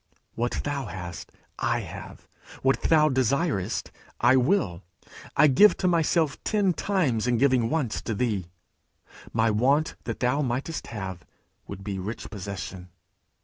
[0.33, 2.27] 'What thou hast, I have;
[2.63, 4.81] what thou desirest, I will;
[5.37, 8.47] I give to myself ten times in giving once to thee.
[9.31, 11.23] My want that thou mightst have,
[11.67, 12.89] would be rich possession.'